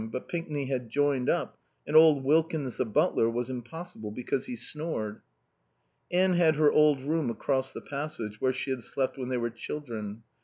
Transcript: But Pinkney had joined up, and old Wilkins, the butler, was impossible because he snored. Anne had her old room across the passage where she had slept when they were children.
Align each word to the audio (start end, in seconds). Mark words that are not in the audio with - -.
But 0.11 0.27
Pinkney 0.27 0.65
had 0.65 0.89
joined 0.89 1.29
up, 1.29 1.59
and 1.85 1.95
old 1.95 2.23
Wilkins, 2.23 2.77
the 2.77 2.85
butler, 2.85 3.29
was 3.29 3.51
impossible 3.51 4.09
because 4.09 4.47
he 4.47 4.55
snored. 4.55 5.21
Anne 6.11 6.33
had 6.33 6.55
her 6.55 6.71
old 6.71 7.01
room 7.01 7.29
across 7.29 7.71
the 7.71 7.81
passage 7.81 8.41
where 8.41 8.51
she 8.51 8.71
had 8.71 8.81
slept 8.81 9.15
when 9.19 9.29
they 9.29 9.37
were 9.37 9.51
children. 9.51 10.23